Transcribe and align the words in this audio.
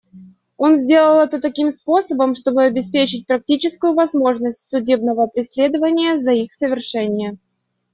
Он 0.57 0.77
сделал 0.77 1.19
это 1.19 1.39
таким 1.39 1.69
способом, 1.69 2.33
чтобы 2.33 2.63
обеспечить 2.63 3.27
практическую 3.27 3.93
возможность 3.93 4.67
судебного 4.67 5.27
преследования 5.27 6.19
за 6.23 6.31
их 6.31 6.51
совершение. 6.53 7.37